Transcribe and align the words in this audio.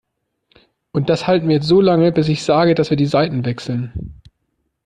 Und 0.91 1.11
das 1.11 1.27
halten 1.27 1.47
wir 1.47 1.57
jetzt 1.57 1.67
so 1.67 1.79
lange, 1.79 2.11
bis 2.11 2.27
ich 2.27 2.41
sage, 2.41 2.73
dass 2.73 2.89
wir 2.89 2.97
die 2.97 3.05
Seiten 3.05 3.45
wechseln. 3.45 4.15